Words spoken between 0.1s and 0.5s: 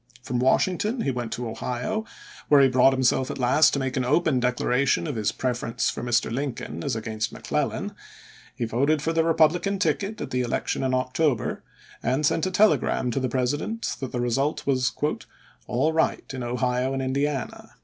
From